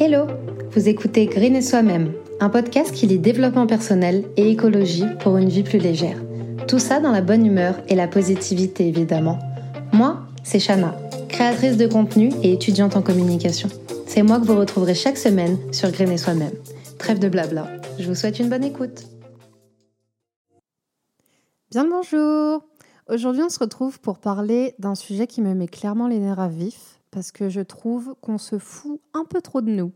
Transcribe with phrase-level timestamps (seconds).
[0.00, 0.28] Hello
[0.70, 5.48] Vous écoutez Green et Soi-même, un podcast qui lit développement personnel et écologie pour une
[5.48, 6.22] vie plus légère.
[6.68, 9.40] Tout ça dans la bonne humeur et la positivité évidemment.
[9.92, 10.94] Moi, c'est Shana,
[11.28, 13.68] créatrice de contenu et étudiante en communication.
[14.06, 16.54] C'est moi que vous retrouverez chaque semaine sur Green et Soi-même.
[17.00, 17.66] Trêve de blabla.
[17.98, 19.02] Je vous souhaite une bonne écoute.
[21.72, 22.62] Bien le bonjour
[23.08, 26.48] Aujourd'hui, on se retrouve pour parler d'un sujet qui me met clairement les nerfs à
[26.48, 29.90] vif, parce que je trouve qu'on se fout un peu trop de nous.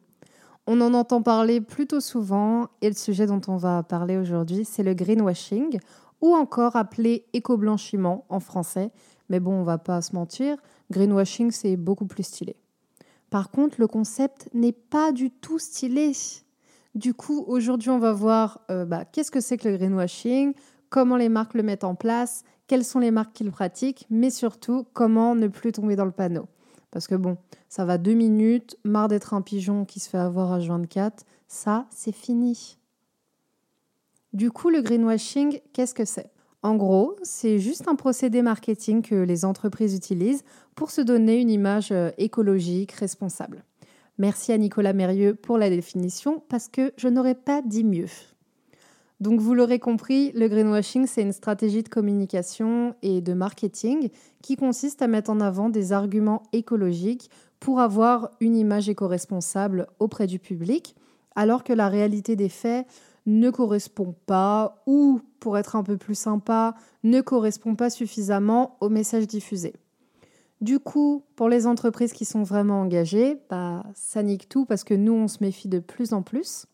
[0.67, 4.83] On en entend parler plutôt souvent et le sujet dont on va parler aujourd'hui, c'est
[4.83, 5.79] le greenwashing
[6.21, 8.91] ou encore appelé éco-blanchiment en français.
[9.29, 10.57] Mais bon, on va pas se mentir,
[10.91, 12.57] greenwashing c'est beaucoup plus stylé.
[13.31, 16.11] Par contre, le concept n'est pas du tout stylé.
[16.97, 20.55] Du coup, aujourd'hui, on va voir euh, bah, qu'est-ce que c'est que le greenwashing,
[20.91, 24.31] comment les marques le mettent en place, quelles sont les marques qui le pratiquent, mais
[24.31, 26.49] surtout comment ne plus tomber dans le panneau.
[26.93, 27.37] Parce que bon,
[27.69, 31.87] ça va deux minutes, marre d'être un pigeon qui se fait avoir à 24, ça,
[31.91, 32.79] c'est fini.
[34.33, 36.31] Du coup, le greenwashing, qu'est-ce que c'est?
[36.63, 40.45] En gros, c'est juste un procédé marketing que les entreprises utilisent
[40.77, 43.65] pour se donner une image euh, écologique, responsable.
[44.19, 48.07] Merci à Nicolas Mérieux pour la définition, parce que je n'aurais pas dit mieux.
[49.23, 54.09] Donc vous l'aurez compris, le greenwashing, c'est une stratégie de communication et de marketing
[54.43, 60.27] qui consiste à mettre en avant des arguments écologiques pour avoir une image éco-responsable auprès
[60.27, 60.97] du public,
[61.37, 62.85] alors que la réalité des faits
[63.27, 68.89] ne correspond pas ou, pour être un peu plus sympa, ne correspond pas suffisamment au
[68.89, 69.73] message diffusé.
[70.61, 74.95] Du coup, pour les entreprises qui sont vraiment engagées, bah, ça nique tout parce que
[74.95, 76.67] nous, on se méfie de plus en plus.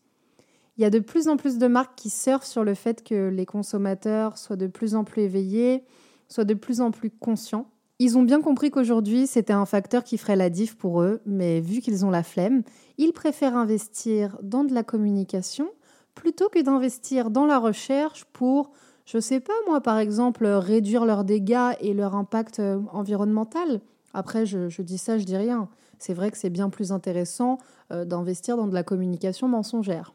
[0.79, 3.27] Il y a de plus en plus de marques qui surfent sur le fait que
[3.27, 5.83] les consommateurs soient de plus en plus éveillés,
[6.29, 7.69] soient de plus en plus conscients.
[7.99, 11.59] Ils ont bien compris qu'aujourd'hui, c'était un facteur qui ferait la diff pour eux, mais
[11.59, 12.63] vu qu'ils ont la flemme,
[12.97, 15.67] ils préfèrent investir dans de la communication
[16.15, 18.71] plutôt que d'investir dans la recherche pour,
[19.03, 23.81] je sais pas moi, par exemple, réduire leurs dégâts et leur impact euh, environnemental.
[24.13, 25.67] Après, je, dis ça, je dis rien.
[25.97, 27.57] C'est vrai que c'est bien plus intéressant
[27.91, 30.13] euh, d'investir dans de la communication mensongère.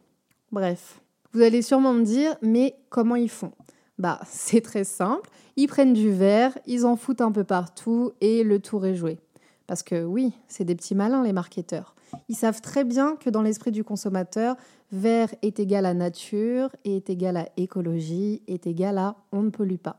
[0.54, 1.00] Bref,
[1.32, 3.50] vous allez sûrement me dire, mais comment ils font?
[3.98, 5.28] Bah, c'est très simple.
[5.56, 9.18] Ils prennent du verre, ils en foutent un peu partout et le tour est joué.
[9.66, 11.96] Parce que oui, c'est des petits malins les marketeurs.
[12.28, 14.54] Ils savent très bien que dans l'esprit du consommateur,
[14.92, 19.74] vert est égal à nature, est égal à écologie, est égal à on ne pollue
[19.74, 19.96] pas.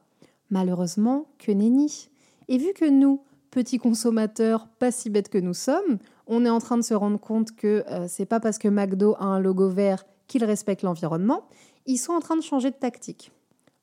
[0.51, 2.07] Malheureusement, que nenni.
[2.47, 3.19] Et vu que nous,
[3.51, 7.19] petits consommateurs pas si bêtes que nous sommes, on est en train de se rendre
[7.19, 11.47] compte que euh, c'est pas parce que McDo a un logo vert qu'ils respectent l'environnement,
[11.85, 13.31] ils sont en train de changer de tactique.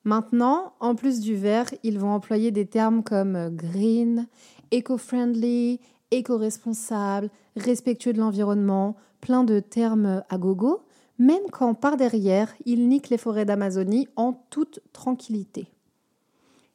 [0.05, 4.27] Maintenant, en plus du vert, ils vont employer des termes comme green,
[4.75, 5.81] eco-friendly,
[6.11, 10.83] éco-responsable, respectueux de l'environnement, plein de termes à gogo,
[11.19, 15.69] même quand par derrière, ils niquent les forêts d'Amazonie en toute tranquillité.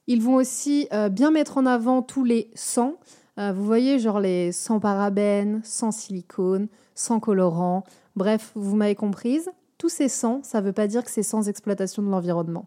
[0.07, 2.95] Ils vont aussi euh, bien mettre en avant tous les sans.
[3.39, 7.83] Euh, vous voyez, genre les sans parabènes, sans silicone, sans colorant.
[8.17, 9.51] Bref, vous m'avez comprise.
[9.77, 12.65] Tous ces sans, ça ne veut pas dire que c'est sans exploitation de l'environnement.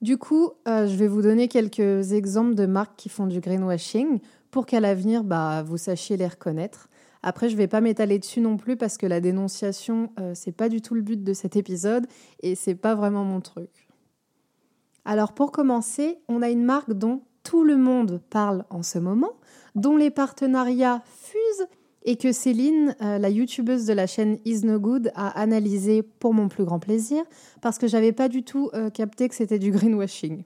[0.00, 4.20] Du coup, euh, je vais vous donner quelques exemples de marques qui font du greenwashing
[4.52, 6.88] pour qu'à l'avenir, bah, vous sachiez les reconnaître.
[7.24, 10.52] Après, je ne vais pas m'étaler dessus non plus parce que la dénonciation, euh, c'est
[10.52, 12.06] pas du tout le but de cet épisode
[12.44, 13.88] et c'est pas vraiment mon truc.
[15.04, 19.32] Alors pour commencer, on a une marque dont tout le monde parle en ce moment,
[19.74, 21.66] dont les partenariats fusent
[22.02, 26.34] et que Céline, euh, la youtubeuse de la chaîne Is No Good, a analysé pour
[26.34, 27.22] mon plus grand plaisir
[27.60, 30.44] parce que j'avais pas du tout euh, capté que c'était du greenwashing.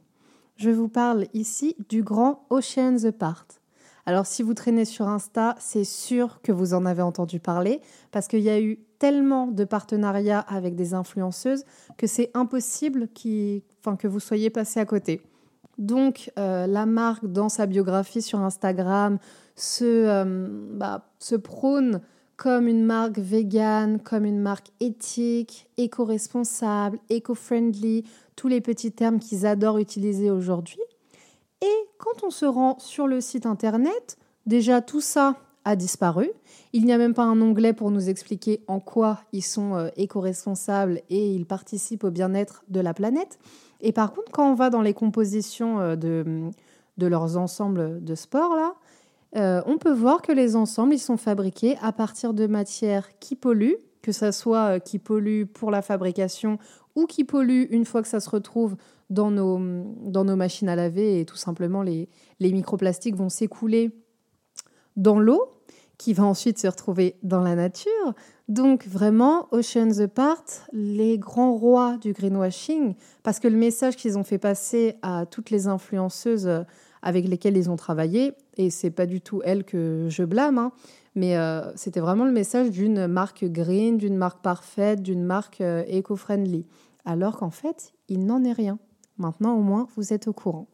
[0.57, 3.47] Je vous parle ici du grand Oceans Apart.
[4.07, 7.81] Alors si vous traînez sur Insta, c'est sûr que vous en avez entendu parler
[8.13, 11.65] parce qu'il y a eu tellement de partenariats avec des influenceuses
[11.97, 15.23] que c'est impossible que vous soyez passé à côté.
[15.79, 19.19] Donc euh, la marque dans sa biographie sur Instagram
[19.57, 22.01] se, euh, bah, se prône
[22.37, 28.05] comme une marque végane, comme une marque éthique, éco-responsable, éco-friendly,
[28.35, 30.81] tous les petits termes qu'ils adorent utiliser aujourd'hui.
[31.63, 36.31] Et quand on se rend sur le site internet, déjà tout ça a disparu.
[36.73, 39.89] Il n'y a même pas un onglet pour nous expliquer en quoi ils sont euh,
[39.97, 43.39] éco-responsables et ils participent au bien-être de la planète.
[43.81, 46.51] Et par contre, quand on va dans les compositions euh, de,
[46.99, 48.75] de leurs ensembles de sport, là,
[49.37, 53.35] euh, on peut voir que les ensembles ils sont fabriqués à partir de matières qui
[53.35, 56.59] polluent, que ce soit qui polluent pour la fabrication
[56.95, 58.77] ou qui polluent une fois que ça se retrouve
[59.11, 59.59] dans nos,
[60.05, 62.09] dans nos machines à laver et tout simplement les,
[62.39, 63.91] les microplastiques vont s'écouler
[64.97, 65.54] dans l'eau
[65.99, 68.15] qui va ensuite se retrouver dans la nature.
[68.49, 74.25] Donc vraiment, Oceans Apart, les grands rois du greenwashing, parce que le message qu'ils ont
[74.25, 76.63] fait passer à toutes les influenceuses euh,
[77.03, 80.73] avec lesquelles ils ont travaillé, et c'est pas du tout elles que je blâme, hein,
[81.15, 85.85] mais euh, c'était vraiment le message d'une marque green, d'une marque parfaite, d'une marque euh,
[85.87, 86.67] éco-friendly.
[87.05, 88.79] Alors qu'en fait, il n'en est rien.
[89.19, 90.67] Maintenant, au moins, vous êtes au courant.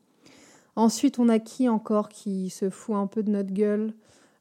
[0.77, 3.93] Ensuite, on a qui encore qui se fout un peu de notre gueule?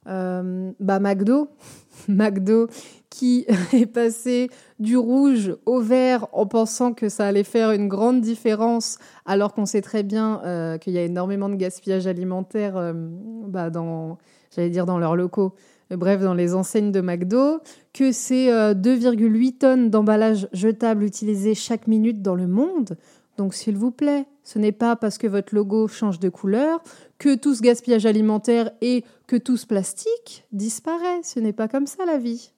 [0.10, 1.50] Euh, bah McDo,
[2.08, 2.68] McDo
[3.10, 8.22] qui est passé du rouge au vert en pensant que ça allait faire une grande
[8.22, 12.94] différence, alors qu'on sait très bien euh, qu'il y a énormément de gaspillage alimentaire euh,
[12.96, 14.18] bah, dans,
[14.56, 15.54] j'allais dire dans leurs locaux,
[15.92, 17.60] bref, dans les enseignes de McDo,
[17.94, 22.98] que c'est 2,8 tonnes d'emballage jetable utilisé chaque minute dans le monde.
[23.38, 26.82] Donc s'il vous plaît, ce n'est pas parce que votre logo change de couleur
[27.20, 31.22] que tout ce gaspillage alimentaire et que tout ce plastique disparaît.
[31.22, 32.52] Ce n'est pas comme ça la vie.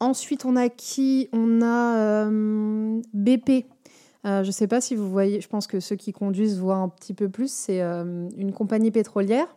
[0.00, 1.28] Ensuite, on a qui?
[1.34, 3.66] On a euh, BP.
[4.24, 6.76] Euh, je ne sais pas si vous voyez, je pense que ceux qui conduisent voient
[6.76, 7.52] un petit peu plus.
[7.52, 9.54] C'est euh, une compagnie pétrolière.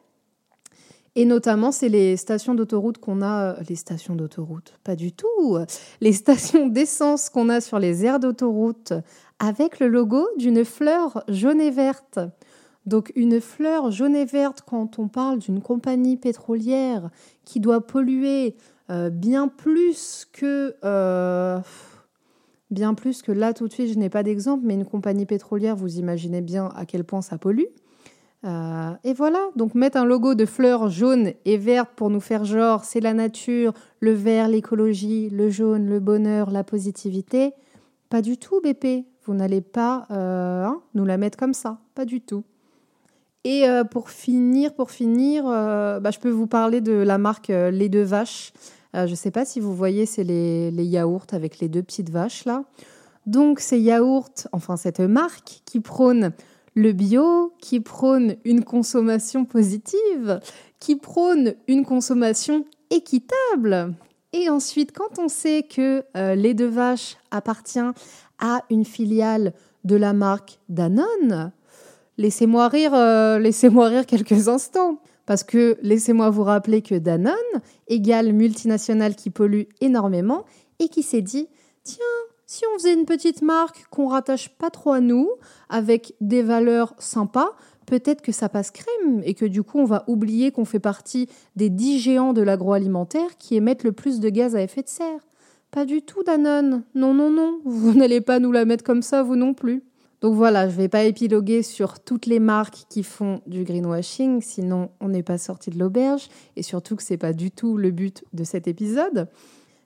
[1.20, 3.58] Et notamment, c'est les stations d'autoroute qu'on a.
[3.68, 5.58] les stations d'autoroute, pas du tout.
[6.00, 8.94] Les stations d'essence qu'on a sur les aires d'autoroute
[9.38, 12.22] avec le logo d'une fleur jaune et verte.
[12.86, 17.10] Donc une fleur jaune et verte, quand on parle d'une compagnie pétrolière
[17.44, 18.56] qui doit polluer
[18.90, 20.74] euh, bien plus que...
[20.86, 21.60] Euh,
[22.72, 25.76] bien plus que là tout de suite, je n'ai pas d'exemple, mais une compagnie pétrolière,
[25.76, 27.66] vous imaginez bien à quel point ça pollue.
[28.46, 32.46] Euh, et voilà, donc mettre un logo de fleurs jaune et verte pour nous faire
[32.46, 37.52] genre, c'est la nature, le vert, l'écologie, le jaune, le bonheur, la positivité.
[38.10, 39.06] Pas du tout, BP.
[39.26, 42.44] Vous n'allez pas euh, hein, nous la mettre comme ça, pas du tout.
[43.44, 47.90] Et euh, pour finir, pour finir, bah, je peux vous parler de la marque Les
[47.90, 48.54] Deux Vaches.
[48.94, 52.10] je ne sais pas si vous voyez, c'est les, les, yaourts avec les deux petites
[52.10, 52.64] vaches là.
[53.26, 56.32] Donc ces yaourts, enfin cette marque qui prône
[56.76, 60.40] le bio, qui prône une consommation positive,
[60.80, 63.94] qui prône une consommation équitable.
[64.34, 66.04] Et ensuite, quand on sait que
[66.36, 67.80] Les Deux Vaches appartient
[68.40, 71.52] à une filiale de la marque Danone,
[72.20, 75.00] laissez-moi rire, euh, laissez-moi rire quelques instants.
[75.26, 77.36] Parce que laissez-moi vous rappeler que Danone
[77.88, 80.44] égale multinationale qui pollue énormément
[80.80, 81.48] et qui s'est dit
[81.84, 82.00] tiens,
[82.50, 85.30] si on faisait une petite marque qu'on rattache pas trop à nous,
[85.70, 87.56] avec des valeurs sympas,
[87.86, 91.30] peut-être que ça passe crème et que du coup on va oublier qu'on fait partie
[91.56, 95.28] des dix géants de l'agroalimentaire qui émettent le plus de gaz à effet de serre.
[95.70, 96.82] Pas du tout, Danone.
[96.96, 97.60] Non, non, non.
[97.66, 99.84] Vous n'allez pas nous la mettre comme ça, vous non plus.
[100.22, 104.42] Donc voilà, je ne vais pas épiloguer sur toutes les marques qui font du greenwashing,
[104.42, 107.78] sinon on n'est pas sorti de l'auberge, et surtout que ce n'est pas du tout
[107.78, 109.28] le but de cet épisode.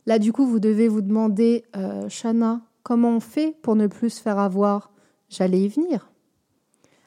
[0.06, 4.10] Là, du coup, vous devez vous demander, euh, Shana, comment on fait pour ne plus
[4.10, 4.92] se faire avoir?
[5.30, 6.10] J'allais y venir.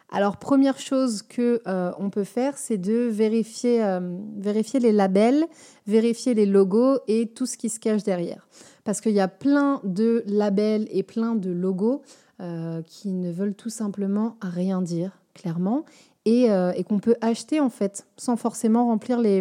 [0.08, 4.00] Alors première chose que euh, on peut faire, c'est de vérifier, euh,
[4.36, 5.44] vérifier les labels,
[5.86, 8.48] vérifier les logos et tout ce qui se cache derrière.
[8.84, 12.02] Parce qu'il y a plein de labels et plein de logos
[12.40, 15.84] euh, qui ne veulent tout simplement rien dire, clairement,
[16.24, 19.40] et, et qu'on peut acheter en fait, sans forcément remplir les,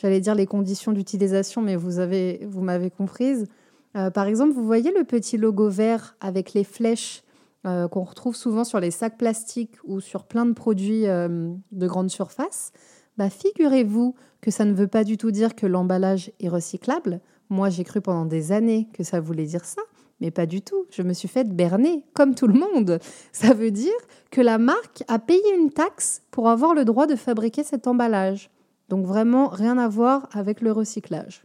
[0.00, 3.46] j'allais dire les conditions d'utilisation, mais vous avez, vous m'avez comprise.
[3.92, 7.22] par exemple, vous voyez le petit logo vert avec les flèches
[7.66, 11.86] euh, qu'on retrouve souvent sur les sacs plastiques ou sur plein de produits euh, de
[11.86, 12.72] grande surface,
[13.18, 17.20] bah, figurez-vous que ça ne veut pas du tout dire que l'emballage est recyclable.
[17.50, 19.82] Moi, j'ai cru pendant des années que ça voulait dire ça,
[20.22, 20.86] mais pas du tout.
[20.90, 22.98] Je me suis faite berner, comme tout le monde.
[23.30, 23.92] Ça veut dire
[24.30, 28.48] que la marque a payé une taxe pour avoir le droit de fabriquer cet emballage.
[28.90, 31.44] Donc vraiment rien à voir avec le recyclage.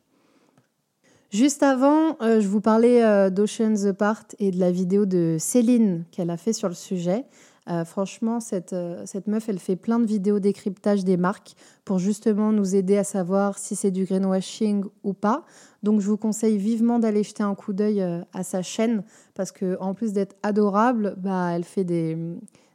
[1.29, 6.05] Juste avant, euh, je vous parlais euh, d'Ocean's Apart et de la vidéo de Céline
[6.11, 7.25] qu'elle a fait sur le sujet.
[7.69, 8.75] Euh, franchement, cette,
[9.05, 13.03] cette meuf, elle fait plein de vidéos décryptage des marques pour justement nous aider à
[13.03, 15.45] savoir si c'est du greenwashing ou pas.
[15.83, 18.01] Donc, je vous conseille vivement d'aller jeter un coup d'œil
[18.33, 19.03] à sa chaîne
[19.35, 22.17] parce que en plus d'être adorable, bah, elle fait des,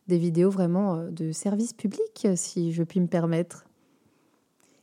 [0.07, 3.65] des vidéos vraiment de service public, si je puis me permettre.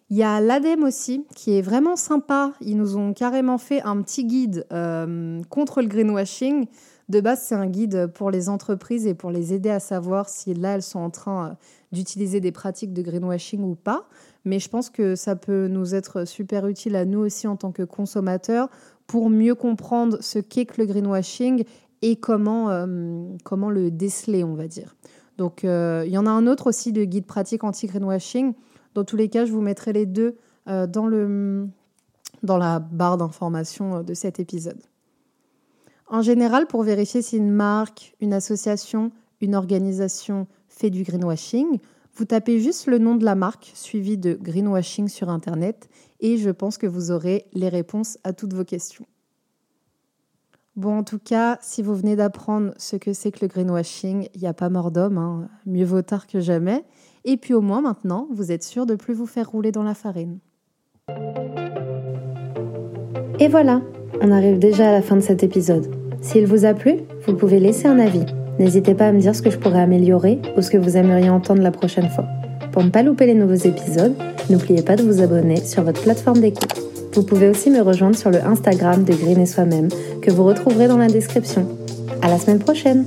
[0.10, 2.54] Il y a l'ADEME aussi, qui est vraiment sympa.
[2.62, 6.68] Ils nous ont carrément fait un petit guide euh, contre le greenwashing.
[7.10, 10.54] De base, c'est un guide pour les entreprises et pour les aider à savoir si
[10.54, 11.54] là, elles sont en train euh,
[11.92, 14.08] d'utiliser des pratiques de greenwashing ou pas.
[14.46, 17.74] Mais je pense que ça peut nous être super utile à nous aussi en tant
[17.74, 18.70] que consommateurs
[19.08, 21.66] pour mieux comprendre ce qu'est que le greenwashing
[22.02, 24.96] et comment, euh, comment le déceler, on va dire.
[25.38, 28.54] Donc, il y en a un autre aussi de guide pratique anti-greenwashing
[28.98, 30.38] dans tous les cas, je vous mettrai les deux
[30.68, 31.08] euh, dans,
[32.58, 34.82] la barre d'information de cet épisode.
[36.08, 41.78] En général, pour vérifier si une marque, une association, une organisation fait du greenwashing,
[42.16, 45.90] vous tapez juste le nom de la marque suivi de greenwashing sur Internet
[46.20, 49.06] et je pense que vous aurez les réponses à toutes vos questions.
[50.78, 54.42] Bon, en tout cas, si vous venez d'apprendre ce que c'est que le greenwashing, il
[54.42, 55.50] n'y a pas mort d'homme, hein.
[55.66, 56.84] mieux vaut tard que jamais.
[57.26, 59.96] Et puis au moins maintenant, vous êtes sûr de plus vous faire rouler dans la
[59.96, 60.38] farine.
[63.40, 63.82] Et voilà,
[64.22, 65.88] on arrive déjà à la fin de cet épisode.
[66.22, 68.26] S'il vous a plu, vous pouvez laisser un avis.
[68.60, 71.32] N'hésitez pas à me dire ce que je pourrais améliorer ou ce que vous aimeriez
[71.32, 72.26] entendre la prochaine fois.
[72.78, 74.14] Pour ne pas louper les nouveaux épisodes,
[74.52, 76.76] n'oubliez pas de vous abonner sur votre plateforme d'écoute.
[77.14, 79.88] Vous pouvez aussi me rejoindre sur le Instagram de Green et Soi-même
[80.22, 81.68] que vous retrouverez dans la description.
[82.22, 83.04] À la semaine prochaine!